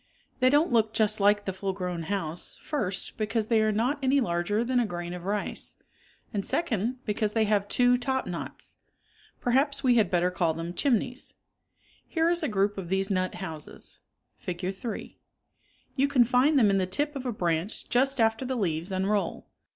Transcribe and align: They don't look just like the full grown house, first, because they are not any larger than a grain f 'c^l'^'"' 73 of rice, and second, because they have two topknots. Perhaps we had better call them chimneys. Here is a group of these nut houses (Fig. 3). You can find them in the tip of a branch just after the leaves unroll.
They 0.39 0.49
don't 0.49 0.71
look 0.71 0.95
just 0.95 1.19
like 1.19 1.45
the 1.45 1.53
full 1.53 1.73
grown 1.73 2.01
house, 2.09 2.57
first, 2.63 3.19
because 3.19 3.49
they 3.49 3.61
are 3.61 3.71
not 3.71 3.99
any 4.01 4.19
larger 4.19 4.63
than 4.63 4.79
a 4.79 4.85
grain 4.87 5.13
f 5.13 5.21
'c^l'^'"' 5.21 5.25
73 5.25 5.25
of 5.25 5.25
rice, 5.47 5.75
and 6.33 6.43
second, 6.43 7.05
because 7.05 7.33
they 7.33 7.43
have 7.43 7.67
two 7.67 7.99
topknots. 7.99 8.77
Perhaps 9.39 9.83
we 9.83 9.97
had 9.97 10.09
better 10.09 10.31
call 10.31 10.55
them 10.55 10.73
chimneys. 10.73 11.35
Here 12.07 12.31
is 12.31 12.41
a 12.41 12.47
group 12.47 12.79
of 12.79 12.89
these 12.89 13.11
nut 13.11 13.35
houses 13.35 13.99
(Fig. 14.39 14.75
3). 14.75 15.19
You 15.95 16.07
can 16.07 16.23
find 16.25 16.57
them 16.57 16.71
in 16.71 16.79
the 16.79 16.87
tip 16.87 17.15
of 17.15 17.27
a 17.27 17.31
branch 17.31 17.87
just 17.87 18.19
after 18.19 18.43
the 18.43 18.55
leaves 18.57 18.91
unroll. 18.91 19.45